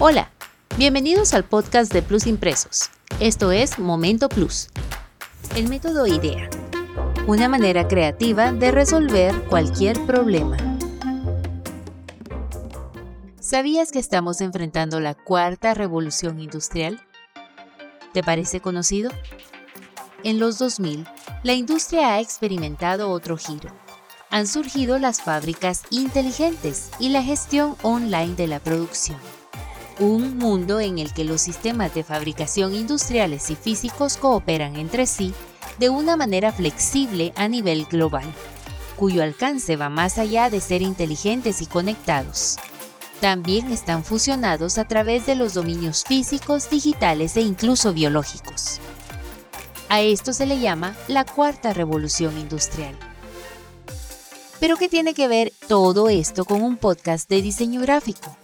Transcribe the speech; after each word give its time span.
Hola, 0.00 0.30
bienvenidos 0.76 1.34
al 1.34 1.42
podcast 1.44 1.92
de 1.92 2.02
Plus 2.02 2.28
Impresos. 2.28 2.88
Esto 3.18 3.50
es 3.50 3.80
Momento 3.80 4.28
Plus. 4.28 4.68
El 5.56 5.68
método 5.68 6.06
IDEA. 6.06 6.48
Una 7.26 7.48
manera 7.48 7.88
creativa 7.88 8.52
de 8.52 8.70
resolver 8.70 9.34
cualquier 9.48 10.00
problema. 10.06 10.56
¿Sabías 13.40 13.90
que 13.90 13.98
estamos 13.98 14.40
enfrentando 14.40 15.00
la 15.00 15.14
cuarta 15.14 15.74
revolución 15.74 16.38
industrial? 16.38 17.04
¿Te 18.12 18.22
parece 18.22 18.60
conocido? 18.60 19.10
En 20.22 20.38
los 20.38 20.58
2000, 20.58 21.08
la 21.42 21.54
industria 21.54 22.14
ha 22.14 22.20
experimentado 22.20 23.10
otro 23.10 23.36
giro. 23.36 23.70
Han 24.30 24.46
surgido 24.46 25.00
las 25.00 25.22
fábricas 25.22 25.82
inteligentes 25.90 26.88
y 27.00 27.08
la 27.08 27.24
gestión 27.24 27.74
online 27.82 28.36
de 28.36 28.46
la 28.46 28.60
producción 28.60 29.18
un 29.98 30.38
mundo 30.38 30.80
en 30.80 30.98
el 30.98 31.12
que 31.12 31.24
los 31.24 31.40
sistemas 31.40 31.94
de 31.94 32.04
fabricación 32.04 32.74
industriales 32.74 33.50
y 33.50 33.56
físicos 33.56 34.16
cooperan 34.16 34.76
entre 34.76 35.06
sí 35.06 35.34
de 35.78 35.90
una 35.90 36.16
manera 36.16 36.52
flexible 36.52 37.32
a 37.36 37.48
nivel 37.48 37.84
global, 37.86 38.24
cuyo 38.96 39.22
alcance 39.22 39.76
va 39.76 39.88
más 39.88 40.18
allá 40.18 40.50
de 40.50 40.60
ser 40.60 40.82
inteligentes 40.82 41.62
y 41.62 41.66
conectados. 41.66 42.56
También 43.20 43.72
están 43.72 44.04
fusionados 44.04 44.78
a 44.78 44.86
través 44.86 45.26
de 45.26 45.34
los 45.34 45.54
dominios 45.54 46.04
físicos, 46.04 46.70
digitales 46.70 47.36
e 47.36 47.40
incluso 47.40 47.92
biológicos. 47.92 48.78
A 49.88 50.00
esto 50.00 50.32
se 50.32 50.46
le 50.46 50.60
llama 50.60 50.94
la 51.08 51.24
cuarta 51.24 51.72
revolución 51.72 52.38
industrial. 52.38 52.96
Pero 54.60 54.76
¿qué 54.76 54.88
tiene 54.88 55.14
que 55.14 55.28
ver 55.28 55.52
todo 55.66 56.08
esto 56.08 56.44
con 56.44 56.62
un 56.62 56.76
podcast 56.76 57.28
de 57.28 57.42
diseño 57.42 57.80
gráfico? 57.80 58.36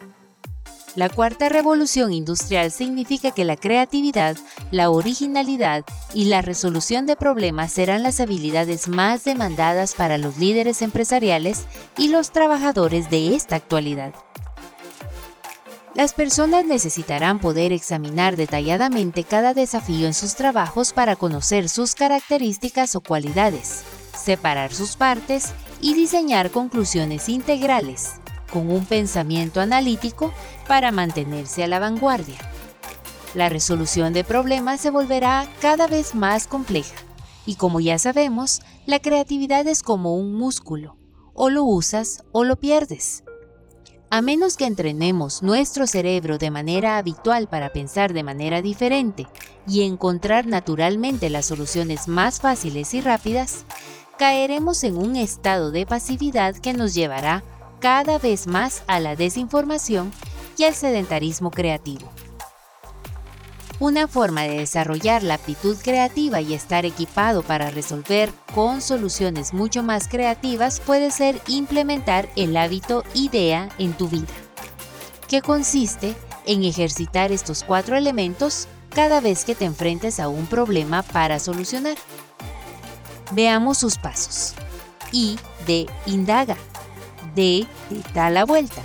La 0.97 1.09
cuarta 1.09 1.49
revolución 1.49 2.13
industrial 2.13 2.71
significa 2.71 3.33
que 3.33 3.45
la 3.45 3.57
creatividad, 3.57 4.37
la 4.71 4.91
originalidad 4.91 5.85
y 6.15 6.27
la 6.27 6.41
resolución 6.41 7.05
de 7.07 7.17
problemas 7.17 7.73
serán 7.73 8.05
las 8.05 8.21
habilidades 8.21 8.87
más 8.87 9.25
demandadas 9.25 9.95
para 9.95 10.19
los 10.19 10.39
líderes 10.39 10.83
empresariales 10.83 11.65
y 11.99 12.09
los 12.09 12.31
trabajadores 12.31 13.11
de 13.11 13.35
esta 13.35 13.57
actualidad. 13.57 14.15
Las 15.95 16.15
personas 16.15 16.65
necesitarán 16.65 17.41
poder 17.41 17.73
examinar 17.73 18.37
detalladamente 18.37 19.25
cada 19.25 19.53
desafío 19.53 20.07
en 20.07 20.15
sus 20.15 20.37
trabajos 20.37 20.93
para 20.93 21.17
conocer 21.17 21.69
sus 21.69 21.97
características 21.97 22.95
o 22.95 23.01
cualidades, 23.01 23.83
separar 24.17 24.73
sus 24.73 24.97
partes 24.97 25.53
y 25.81 25.95
diseñar 25.95 26.51
conclusiones 26.51 27.29
integrales 27.29 28.21
con 28.55 28.71
un 28.71 28.87
pensamiento 28.87 29.61
analítico 29.61 30.33
para 30.67 30.93
mantenerse 30.93 31.63
a 31.63 31.67
la 31.67 31.81
vanguardia. 31.81 32.39
La 33.35 33.51
resolución 33.51 34.15
de 34.15 34.25
problemas 34.25 34.81
se 34.81 34.91
volverá 34.91 35.47
cada 35.61 35.89
vez 35.89 36.15
más 36.15 36.47
compleja 36.47 36.95
y 37.47 37.57
como 37.57 37.81
ya 37.81 37.99
sabemos, 37.99 38.63
la 38.87 39.01
creatividad 39.01 39.67
es 39.67 39.83
como 39.83 40.15
un 40.15 40.35
músculo, 40.35 40.97
o 41.35 41.51
lo 41.51 41.65
usas 41.65 42.25
o 42.33 42.45
lo 42.45 42.57
pierdes. 42.57 43.25
A 44.11 44.23
menos 44.23 44.57
que 44.57 44.67
entrenemos 44.67 45.43
nuestro 45.43 45.87
cerebro 45.87 46.39
de 46.39 46.51
manera 46.51 46.99
habitual 46.99 47.49
para 47.49 47.73
pensar 47.73 48.13
de 48.13 48.23
manera 48.23 48.63
diferente 48.63 49.27
y 49.67 49.83
encontrar 49.83 50.47
naturalmente 50.47 51.29
las 51.31 51.47
soluciones 51.47 52.07
más 52.07 52.41
fáciles 52.41 52.95
y 52.95 53.01
rápidas, 53.01 53.65
caeremos 54.17 54.85
en 54.85 54.97
un 54.97 55.17
estado 55.17 55.73
de 55.73 55.87
pasividad 55.87 56.55
que 56.55 56.73
nos 56.73 56.95
llevará 56.95 57.43
cada 57.85 58.17
vez 58.17 58.47
más 58.47 58.83
a 58.87 58.99
la 58.99 59.15
desinformación 59.15 60.11
y 60.57 60.65
al 60.65 60.75
sedentarismo 60.75 61.51
creativo. 61.51 62.11
Una 63.79 64.09
forma 64.09 64.45
de 64.45 64.57
desarrollar 64.57 65.23
la 65.23 65.35
aptitud 65.35 65.77
creativa 65.85 66.41
y 66.41 66.55
estar 66.55 66.87
equipado 66.87 67.43
para 67.43 67.69
resolver 67.69 68.33
con 68.55 68.81
soluciones 68.81 69.53
mucho 69.53 69.83
más 69.83 70.09
creativas 70.09 70.81
puede 70.81 71.11
ser 71.11 71.43
implementar 71.47 72.27
el 72.37 72.57
hábito 72.57 73.05
IDEA 73.13 73.69
en 73.77 73.93
tu 73.93 74.09
vida, 74.09 74.33
que 75.29 75.43
consiste 75.43 76.15
en 76.47 76.65
ejercitar 76.65 77.33
estos 77.33 77.65
cuatro 77.65 77.99
elementos 77.99 78.67
cada 78.95 79.21
vez 79.21 79.45
que 79.45 79.55
te 79.55 79.67
enfrentes 79.67 80.21
a 80.21 80.29
un 80.29 80.47
problema 80.47 81.03
para 81.03 81.39
solucionar. 81.39 81.99
Veamos 83.33 83.77
sus 83.77 83.99
pasos. 83.99 84.55
I 85.13 85.39
de 85.67 85.87
indaga. 86.07 86.57
D 87.35 87.67
de 87.91 88.03
da 88.15 88.31
la 88.31 88.45
vuelta, 88.45 88.83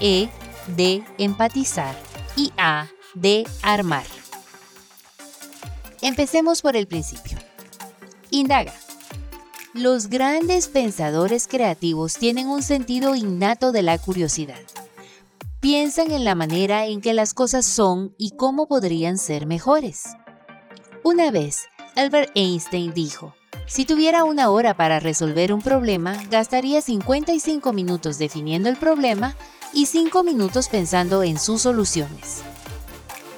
E 0.00 0.28
de 0.76 1.04
empatizar 1.18 1.96
y 2.36 2.52
A 2.56 2.88
de 3.14 3.46
armar. 3.62 4.04
Empecemos 6.02 6.62
por 6.62 6.76
el 6.76 6.86
principio. 6.86 7.38
Indaga. 8.30 8.74
Los 9.72 10.08
grandes 10.08 10.68
pensadores 10.68 11.46
creativos 11.48 12.14
tienen 12.14 12.48
un 12.48 12.62
sentido 12.62 13.14
innato 13.14 13.72
de 13.72 13.82
la 13.82 13.98
curiosidad. 13.98 14.60
Piensan 15.60 16.12
en 16.12 16.24
la 16.24 16.34
manera 16.34 16.86
en 16.86 17.00
que 17.00 17.12
las 17.12 17.34
cosas 17.34 17.66
son 17.66 18.14
y 18.18 18.32
cómo 18.32 18.68
podrían 18.68 19.18
ser 19.18 19.46
mejores. 19.46 20.04
Una 21.02 21.30
vez, 21.30 21.66
Albert 21.94 22.30
Einstein 22.34 22.92
dijo, 22.92 23.34
si 23.66 23.84
tuviera 23.84 24.24
una 24.24 24.50
hora 24.50 24.74
para 24.74 25.00
resolver 25.00 25.52
un 25.52 25.60
problema, 25.60 26.16
gastaría 26.30 26.80
55 26.80 27.72
minutos 27.72 28.18
definiendo 28.18 28.68
el 28.68 28.76
problema 28.76 29.34
y 29.72 29.86
5 29.86 30.22
minutos 30.22 30.68
pensando 30.68 31.22
en 31.22 31.38
sus 31.38 31.62
soluciones. 31.62 32.42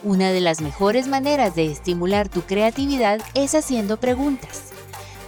Una 0.03 0.31
de 0.31 0.41
las 0.41 0.61
mejores 0.61 1.09
maneras 1.09 1.55
de 1.55 1.67
estimular 1.67 2.28
tu 2.28 2.43
creatividad 2.43 3.21
es 3.34 3.55
haciendo 3.55 3.99
preguntas, 3.99 4.65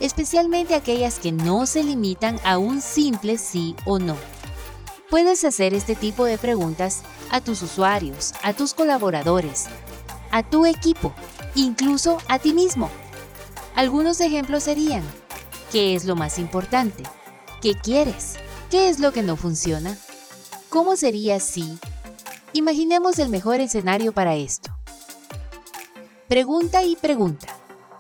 especialmente 0.01 0.75
aquellas 0.75 1.19
que 1.19 1.33
no 1.33 1.67
se 1.67 1.83
limitan 1.83 2.39
a 2.45 2.59
un 2.59 2.81
simple 2.81 3.39
sí 3.39 3.75
o 3.87 3.99
no. 3.99 4.17
Puedes 5.09 5.45
hacer 5.45 5.75
este 5.75 5.97
tipo 5.97 6.25
de 6.25 6.39
preguntas 6.39 7.03
a 7.31 7.41
tus 7.41 7.63
usuarios, 7.63 8.33
a 8.43 8.53
tus 8.53 8.75
colaboradores, 8.75 9.65
a 10.31 10.43
tu 10.43 10.67
equipo, 10.67 11.13
incluso 11.57 12.19
a 12.29 12.39
ti 12.39 12.53
mismo. 12.53 12.91
Algunos 13.75 14.21
ejemplos 14.21 14.65
serían, 14.65 15.03
¿qué 15.73 15.95
es 15.95 16.05
lo 16.05 16.17
más 16.17 16.39
importante? 16.39 17.03
¿Qué 17.63 17.75
quieres? 17.75 18.37
¿Qué 18.71 18.89
es 18.89 18.99
lo 19.01 19.13
que 19.13 19.23
no 19.23 19.37
funciona? 19.37 19.97
¿Cómo 20.69 20.97
sería 20.97 21.41
si? 21.41 21.79
Imaginemos 22.53 23.19
el 23.19 23.29
mejor 23.29 23.61
escenario 23.61 24.13
para 24.13 24.35
esto. 24.35 24.71
Pregunta 26.29 26.85
y 26.85 26.97
pregunta. 26.97 27.49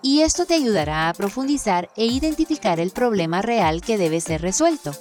Y 0.02 0.22
esto 0.22 0.46
te 0.46 0.54
ayudará 0.54 1.08
a 1.08 1.14
profundizar 1.14 1.90
e 1.96 2.06
identificar 2.06 2.80
el 2.80 2.90
problema 2.90 3.42
real 3.42 3.82
que 3.82 3.98
debe 3.98 4.20
ser 4.20 4.40
resuelto, 4.40 4.92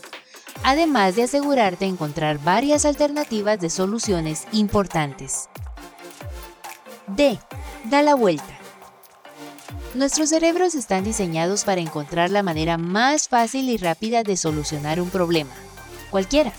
además 0.63 1.16
de 1.16 1.24
asegurarte 1.24 1.85
encontrar 1.85 2.40
varias 2.44 2.85
alternativas 2.85 3.59
de 3.59 3.69
soluciones 3.69 4.46
importantes. 4.52 5.47
D. 7.08 7.40
Da 7.85 8.02
la 8.02 8.16
vuelta. 8.16 8.59
Nuestros 9.96 10.30
cerebros 10.30 10.76
están 10.76 11.04
diseñados 11.04 11.64
para 11.64 11.82
encontrar 11.82 12.30
la 12.30 12.44
manera 12.44 12.78
más 12.78 13.28
fácil 13.28 13.70
y 13.70 13.78
rápida 13.78 14.22
de 14.22 14.38
solucionar 14.38 15.02
un 15.02 15.10
problema, 15.10 15.50
cualquiera. 16.12 16.54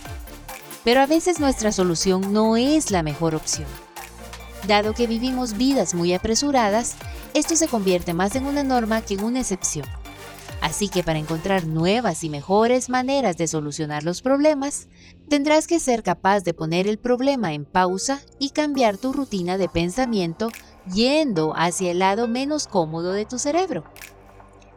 Pero 0.82 1.00
a 1.00 1.06
veces 1.06 1.38
nuestra 1.38 1.70
solución 1.70 2.32
no 2.32 2.56
es 2.56 2.90
la 2.90 3.04
mejor 3.04 3.36
opción. 3.36 3.68
Dado 4.66 4.94
que 4.94 5.06
vivimos 5.06 5.56
vidas 5.56 5.94
muy 5.94 6.12
apresuradas, 6.12 6.96
esto 7.32 7.54
se 7.54 7.68
convierte 7.68 8.14
más 8.14 8.34
en 8.34 8.46
una 8.46 8.64
norma 8.64 9.00
que 9.00 9.14
en 9.14 9.22
una 9.22 9.40
excepción. 9.40 9.86
Así 10.60 10.88
que 10.88 11.04
para 11.04 11.20
encontrar 11.20 11.66
nuevas 11.66 12.24
y 12.24 12.30
mejores 12.30 12.90
maneras 12.90 13.36
de 13.36 13.46
solucionar 13.46 14.02
los 14.02 14.22
problemas, 14.22 14.88
tendrás 15.28 15.68
que 15.68 15.78
ser 15.78 16.02
capaz 16.02 16.40
de 16.40 16.52
poner 16.52 16.88
el 16.88 16.98
problema 16.98 17.54
en 17.54 17.64
pausa 17.64 18.20
y 18.40 18.50
cambiar 18.50 18.98
tu 18.98 19.12
rutina 19.12 19.56
de 19.56 19.68
pensamiento 19.68 20.50
yendo 20.86 21.52
hacia 21.56 21.90
el 21.90 21.98
lado 21.98 22.28
menos 22.28 22.66
cómodo 22.66 23.12
de 23.12 23.24
tu 23.24 23.38
cerebro. 23.38 23.84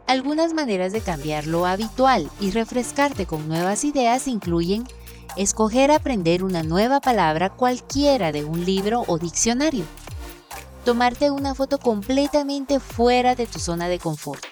Algunas 0.06 0.52
maneras 0.52 0.92
de 0.92 1.00
cambiar 1.00 1.46
lo 1.46 1.66
habitual 1.66 2.30
y 2.40 2.50
refrescarte 2.50 3.26
con 3.26 3.48
nuevas 3.48 3.84
ideas 3.84 4.28
incluyen 4.28 4.84
escoger 5.36 5.90
aprender 5.90 6.44
una 6.44 6.62
nueva 6.62 7.00
palabra 7.00 7.50
cualquiera 7.50 8.30
de 8.30 8.44
un 8.44 8.64
libro 8.64 9.04
o 9.06 9.18
diccionario, 9.18 9.84
tomarte 10.84 11.30
una 11.30 11.54
foto 11.54 11.78
completamente 11.78 12.80
fuera 12.80 13.34
de 13.34 13.46
tu 13.46 13.58
zona 13.58 13.88
de 13.88 13.98
confort, 13.98 14.44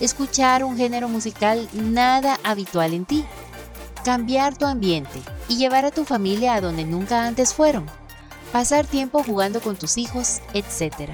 escuchar 0.00 0.64
un 0.64 0.76
género 0.76 1.08
musical 1.08 1.68
nada 1.74 2.40
habitual 2.42 2.94
en 2.94 3.04
ti, 3.04 3.24
cambiar 4.04 4.56
tu 4.56 4.64
ambiente 4.64 5.20
y 5.48 5.58
llevar 5.58 5.84
a 5.84 5.90
tu 5.90 6.04
familia 6.04 6.54
a 6.54 6.60
donde 6.60 6.84
nunca 6.84 7.26
antes 7.26 7.52
fueron 7.52 7.86
pasar 8.52 8.86
tiempo 8.86 9.22
jugando 9.22 9.60
con 9.60 9.76
tus 9.76 9.98
hijos, 9.98 10.40
etc. 10.54 11.10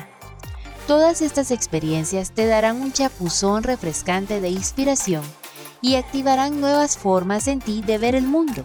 Todas 0.87 1.21
estas 1.21 1.51
experiencias 1.51 2.31
te 2.31 2.47
darán 2.47 2.81
un 2.81 2.93
chapuzón 2.93 3.63
refrescante 3.65 4.41
de 4.41 4.51
inspiración 4.51 5.25
y 5.81 5.97
activarán 5.97 6.61
nuevas 6.61 6.97
formas 6.97 7.49
en 7.49 7.61
ti 7.61 7.83
de 7.83 7.99
ver 7.99 8.15
el 8.15 8.27
mundo. 8.27 8.65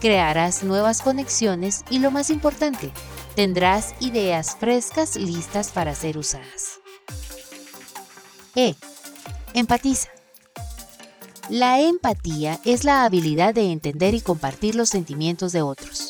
Crearás 0.00 0.62
nuevas 0.62 1.00
conexiones 1.00 1.84
y 1.88 2.00
lo 2.00 2.10
más 2.10 2.28
importante, 2.28 2.90
tendrás 3.34 3.94
ideas 4.00 4.56
frescas 4.60 5.16
listas 5.16 5.70
para 5.70 5.94
ser 5.94 6.18
usadas. 6.18 6.80
E. 8.54 8.74
Empatiza. 9.54 10.10
La 11.48 11.80
empatía 11.80 12.60
es 12.64 12.84
la 12.84 13.04
habilidad 13.04 13.54
de 13.54 13.72
entender 13.72 14.14
y 14.14 14.20
compartir 14.20 14.74
los 14.74 14.90
sentimientos 14.90 15.52
de 15.52 15.62
otros. 15.62 16.03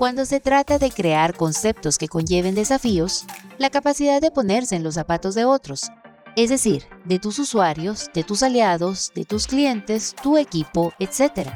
Cuando 0.00 0.24
se 0.24 0.40
trata 0.40 0.78
de 0.78 0.90
crear 0.90 1.36
conceptos 1.36 1.98
que 1.98 2.08
conlleven 2.08 2.54
desafíos, 2.54 3.26
la 3.58 3.68
capacidad 3.68 4.22
de 4.22 4.30
ponerse 4.30 4.74
en 4.74 4.82
los 4.82 4.94
zapatos 4.94 5.34
de 5.34 5.44
otros, 5.44 5.90
es 6.36 6.48
decir, 6.48 6.86
de 7.04 7.18
tus 7.18 7.38
usuarios, 7.38 8.08
de 8.14 8.24
tus 8.24 8.42
aliados, 8.42 9.12
de 9.14 9.26
tus 9.26 9.46
clientes, 9.46 10.16
tu 10.22 10.38
equipo, 10.38 10.94
etc. 11.00 11.50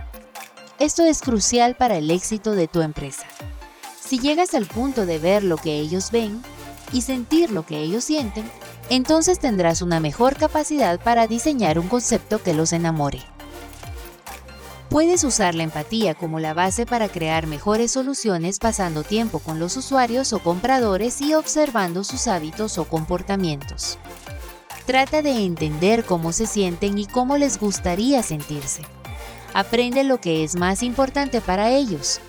Esto 0.78 1.04
es 1.04 1.22
crucial 1.22 1.74
para 1.74 1.96
el 1.96 2.10
éxito 2.10 2.52
de 2.52 2.68
tu 2.68 2.82
empresa. 2.82 3.24
Si 3.98 4.18
llegas 4.18 4.52
al 4.52 4.66
punto 4.66 5.06
de 5.06 5.18
ver 5.18 5.42
lo 5.42 5.56
que 5.56 5.78
ellos 5.78 6.10
ven 6.10 6.42
y 6.92 7.00
sentir 7.00 7.50
lo 7.50 7.64
que 7.64 7.78
ellos 7.78 8.04
sienten, 8.04 8.44
entonces 8.90 9.38
tendrás 9.38 9.80
una 9.80 10.00
mejor 10.00 10.36
capacidad 10.36 11.00
para 11.00 11.26
diseñar 11.26 11.78
un 11.78 11.88
concepto 11.88 12.42
que 12.42 12.52
los 12.52 12.74
enamore. 12.74 13.22
Puedes 14.94 15.24
usar 15.24 15.56
la 15.56 15.64
empatía 15.64 16.14
como 16.14 16.38
la 16.38 16.54
base 16.54 16.86
para 16.86 17.08
crear 17.08 17.48
mejores 17.48 17.90
soluciones 17.90 18.60
pasando 18.60 19.02
tiempo 19.02 19.40
con 19.40 19.58
los 19.58 19.76
usuarios 19.76 20.32
o 20.32 20.38
compradores 20.38 21.20
y 21.20 21.34
observando 21.34 22.04
sus 22.04 22.28
hábitos 22.28 22.78
o 22.78 22.84
comportamientos. 22.84 23.98
Trata 24.86 25.20
de 25.20 25.32
entender 25.44 26.04
cómo 26.04 26.32
se 26.32 26.46
sienten 26.46 26.96
y 26.96 27.06
cómo 27.06 27.38
les 27.38 27.58
gustaría 27.58 28.22
sentirse. 28.22 28.82
Aprende 29.52 30.04
lo 30.04 30.20
que 30.20 30.44
es 30.44 30.54
más 30.54 30.80
importante 30.84 31.40
para 31.40 31.72
ellos, 31.72 32.20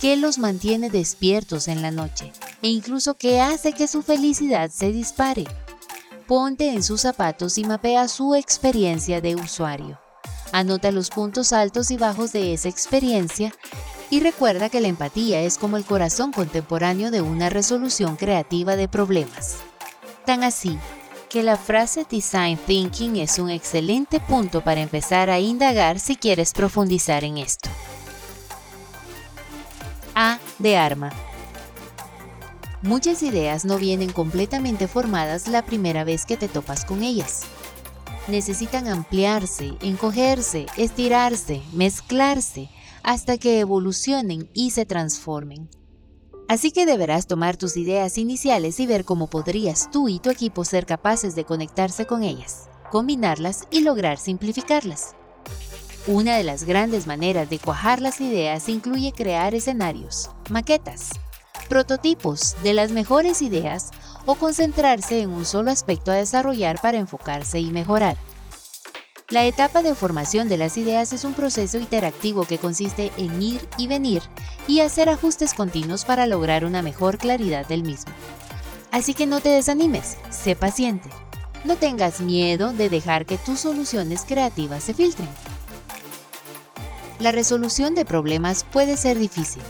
qué 0.00 0.16
los 0.16 0.38
mantiene 0.38 0.90
despiertos 0.90 1.66
en 1.66 1.82
la 1.82 1.90
noche 1.90 2.30
e 2.62 2.68
incluso 2.68 3.14
qué 3.14 3.40
hace 3.40 3.72
que 3.72 3.88
su 3.88 4.00
felicidad 4.00 4.70
se 4.70 4.92
dispare. 4.92 5.44
Ponte 6.28 6.68
en 6.68 6.84
sus 6.84 7.00
zapatos 7.00 7.58
y 7.58 7.64
mapea 7.64 8.06
su 8.06 8.36
experiencia 8.36 9.20
de 9.20 9.34
usuario. 9.34 10.01
Anota 10.52 10.92
los 10.92 11.08
puntos 11.08 11.54
altos 11.54 11.90
y 11.90 11.96
bajos 11.96 12.32
de 12.32 12.52
esa 12.52 12.68
experiencia 12.68 13.52
y 14.10 14.20
recuerda 14.20 14.68
que 14.68 14.82
la 14.82 14.88
empatía 14.88 15.40
es 15.40 15.56
como 15.56 15.78
el 15.78 15.84
corazón 15.86 16.30
contemporáneo 16.30 17.10
de 17.10 17.22
una 17.22 17.48
resolución 17.48 18.16
creativa 18.16 18.76
de 18.76 18.86
problemas. 18.86 19.56
Tan 20.26 20.44
así 20.44 20.78
que 21.30 21.42
la 21.42 21.56
frase 21.56 22.04
Design 22.08 22.58
Thinking 22.58 23.16
es 23.16 23.38
un 23.38 23.48
excelente 23.48 24.20
punto 24.20 24.62
para 24.62 24.82
empezar 24.82 25.30
a 25.30 25.40
indagar 25.40 25.98
si 25.98 26.16
quieres 26.16 26.52
profundizar 26.52 27.24
en 27.24 27.38
esto. 27.38 27.70
A 30.14 30.38
de 30.58 30.76
arma. 30.76 31.10
Muchas 32.82 33.22
ideas 33.22 33.64
no 33.64 33.78
vienen 33.78 34.12
completamente 34.12 34.88
formadas 34.88 35.48
la 35.48 35.62
primera 35.62 36.04
vez 36.04 36.26
que 36.26 36.36
te 36.36 36.48
topas 36.48 36.84
con 36.84 37.02
ellas. 37.02 37.44
Necesitan 38.28 38.86
ampliarse, 38.86 39.74
encogerse, 39.80 40.66
estirarse, 40.76 41.60
mezclarse, 41.72 42.70
hasta 43.02 43.36
que 43.36 43.58
evolucionen 43.58 44.48
y 44.54 44.70
se 44.70 44.86
transformen. 44.86 45.68
Así 46.48 46.70
que 46.70 46.86
deberás 46.86 47.26
tomar 47.26 47.56
tus 47.56 47.76
ideas 47.76 48.18
iniciales 48.18 48.78
y 48.78 48.86
ver 48.86 49.04
cómo 49.04 49.28
podrías 49.28 49.90
tú 49.90 50.08
y 50.08 50.20
tu 50.20 50.30
equipo 50.30 50.64
ser 50.64 50.86
capaces 50.86 51.34
de 51.34 51.44
conectarse 51.44 52.06
con 52.06 52.22
ellas, 52.22 52.68
combinarlas 52.90 53.66
y 53.70 53.80
lograr 53.80 54.18
simplificarlas. 54.18 55.16
Una 56.06 56.36
de 56.36 56.44
las 56.44 56.64
grandes 56.64 57.06
maneras 57.06 57.48
de 57.48 57.58
cuajar 57.58 58.00
las 58.00 58.20
ideas 58.20 58.68
incluye 58.68 59.12
crear 59.12 59.54
escenarios, 59.54 60.30
maquetas, 60.50 61.10
prototipos 61.68 62.56
de 62.62 62.74
las 62.74 62.90
mejores 62.90 63.42
ideas 63.42 63.90
o 64.26 64.34
concentrarse 64.34 65.20
en 65.20 65.30
un 65.30 65.44
solo 65.44 65.70
aspecto 65.70 66.10
a 66.10 66.16
desarrollar 66.16 66.80
para 66.80 66.98
enfocarse 66.98 67.60
y 67.60 67.70
mejorar. 67.70 68.16
La 69.32 69.46
etapa 69.46 69.82
de 69.82 69.94
formación 69.94 70.50
de 70.50 70.58
las 70.58 70.76
ideas 70.76 71.12
es 71.14 71.24
un 71.24 71.32
proceso 71.32 71.78
interactivo 71.78 72.44
que 72.44 72.58
consiste 72.58 73.10
en 73.16 73.40
ir 73.40 73.66
y 73.78 73.86
venir 73.86 74.22
y 74.68 74.80
hacer 74.80 75.08
ajustes 75.08 75.54
continuos 75.54 76.04
para 76.04 76.26
lograr 76.26 76.66
una 76.66 76.82
mejor 76.82 77.16
claridad 77.16 77.66
del 77.66 77.82
mismo. 77.82 78.12
Así 78.90 79.14
que 79.14 79.26
no 79.26 79.40
te 79.40 79.48
desanimes, 79.48 80.18
sé 80.28 80.54
paciente. 80.54 81.08
No 81.64 81.76
tengas 81.76 82.20
miedo 82.20 82.74
de 82.74 82.90
dejar 82.90 83.24
que 83.24 83.38
tus 83.38 83.60
soluciones 83.60 84.24
creativas 84.28 84.84
se 84.84 84.92
filtren. 84.92 85.28
La 87.18 87.32
resolución 87.32 87.94
de 87.94 88.04
problemas 88.04 88.64
puede 88.64 88.96
ser 88.96 89.18
difícil, 89.18 89.62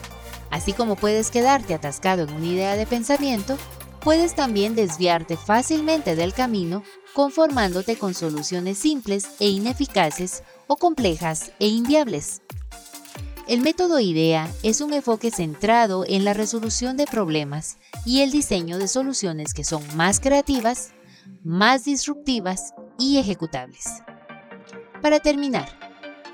Así 0.52 0.74
como 0.74 0.96
puedes 0.96 1.30
quedarte 1.30 1.72
atascado 1.72 2.24
en 2.24 2.32
una 2.34 2.46
idea 2.46 2.76
de 2.76 2.86
pensamiento, 2.86 3.56
puedes 4.00 4.34
también 4.34 4.74
desviarte 4.74 5.38
fácilmente 5.38 6.14
del 6.14 6.34
camino 6.34 6.82
conformándote 7.14 7.96
con 7.96 8.12
soluciones 8.12 8.76
simples 8.76 9.26
e 9.40 9.48
ineficaces 9.48 10.42
o 10.66 10.76
complejas 10.76 11.52
e 11.58 11.68
inviables. 11.68 12.42
El 13.48 13.62
método 13.62 13.98
IDEA 13.98 14.46
es 14.62 14.82
un 14.82 14.92
enfoque 14.92 15.30
centrado 15.30 16.04
en 16.06 16.22
la 16.22 16.34
resolución 16.34 16.98
de 16.98 17.06
problemas 17.06 17.78
y 18.04 18.20
el 18.20 18.30
diseño 18.30 18.78
de 18.78 18.88
soluciones 18.88 19.54
que 19.54 19.64
son 19.64 19.82
más 19.96 20.20
creativas, 20.20 20.92
más 21.42 21.84
disruptivas 21.84 22.74
y 22.98 23.16
ejecutables. 23.16 23.86
Para 25.00 25.18
terminar, 25.18 25.91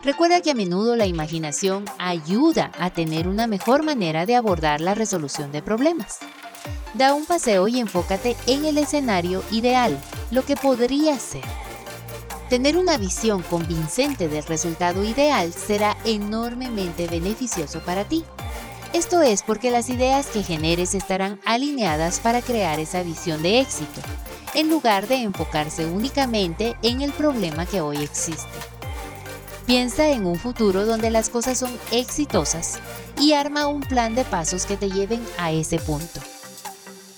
Recuerda 0.08 0.40
que 0.40 0.52
a 0.52 0.54
menudo 0.54 0.96
la 0.96 1.04
imaginación 1.04 1.84
ayuda 1.98 2.72
a 2.78 2.88
tener 2.88 3.28
una 3.28 3.46
mejor 3.46 3.82
manera 3.82 4.24
de 4.24 4.36
abordar 4.36 4.80
la 4.80 4.94
resolución 4.94 5.52
de 5.52 5.60
problemas. 5.60 6.20
Da 6.94 7.12
un 7.12 7.26
paseo 7.26 7.68
y 7.68 7.78
enfócate 7.78 8.34
en 8.46 8.64
el 8.64 8.78
escenario 8.78 9.44
ideal, 9.50 10.00
lo 10.30 10.46
que 10.46 10.56
podría 10.56 11.18
ser. 11.18 11.42
Tener 12.48 12.78
una 12.78 12.96
visión 12.96 13.42
convincente 13.42 14.28
del 14.28 14.44
resultado 14.44 15.04
ideal 15.04 15.52
será 15.52 15.94
enormemente 16.06 17.06
beneficioso 17.06 17.80
para 17.80 18.04
ti. 18.04 18.24
Esto 18.94 19.20
es 19.20 19.42
porque 19.42 19.70
las 19.70 19.90
ideas 19.90 20.28
que 20.28 20.42
generes 20.42 20.94
estarán 20.94 21.38
alineadas 21.44 22.20
para 22.20 22.40
crear 22.40 22.80
esa 22.80 23.02
visión 23.02 23.42
de 23.42 23.60
éxito, 23.60 24.00
en 24.54 24.70
lugar 24.70 25.06
de 25.06 25.16
enfocarse 25.16 25.84
únicamente 25.84 26.78
en 26.80 27.02
el 27.02 27.12
problema 27.12 27.66
que 27.66 27.82
hoy 27.82 27.98
existe. 27.98 28.77
Piensa 29.68 30.08
en 30.08 30.24
un 30.24 30.36
futuro 30.36 30.86
donde 30.86 31.10
las 31.10 31.28
cosas 31.28 31.58
son 31.58 31.70
exitosas 31.92 32.78
y 33.20 33.34
arma 33.34 33.66
un 33.66 33.82
plan 33.82 34.14
de 34.14 34.24
pasos 34.24 34.64
que 34.64 34.78
te 34.78 34.90
lleven 34.90 35.20
a 35.36 35.52
ese 35.52 35.78
punto. 35.78 36.20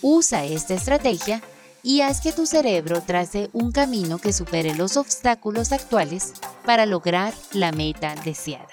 Usa 0.03 0.45
esta 0.45 0.75
estrategia 0.75 1.43
y 1.85 2.01
haz 2.01 2.21
que 2.21 2.33
tu 2.33 2.47
cerebro 2.47 3.03
trace 3.03 3.51
un 3.53 3.71
camino 3.71 4.19
que 4.19 4.33
supere 4.33 4.75
los 4.75 4.97
obstáculos 4.97 5.71
actuales 5.71 6.33
para 6.67 6.87
lograr 6.87 7.33
la 7.53 7.71
meta 7.71 8.17
deseada. 8.25 8.67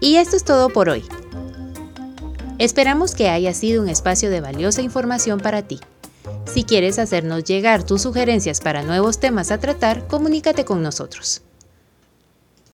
Y 0.00 0.16
esto 0.16 0.34
es 0.34 0.42
todo 0.42 0.68
por 0.68 0.88
hoy. 0.88 1.04
Esperamos 2.58 3.14
que 3.14 3.28
haya 3.28 3.54
sido 3.54 3.84
un 3.84 3.88
espacio 3.88 4.30
de 4.30 4.40
valiosa 4.40 4.82
información 4.82 5.38
para 5.38 5.62
ti. 5.62 5.78
Si 6.54 6.62
quieres 6.62 7.00
hacernos 7.00 7.42
llegar 7.42 7.82
tus 7.82 8.02
sugerencias 8.02 8.60
para 8.60 8.84
nuevos 8.84 9.18
temas 9.18 9.50
a 9.50 9.58
tratar, 9.58 10.06
comunícate 10.06 10.64
con 10.64 10.84
nosotros. 10.84 11.43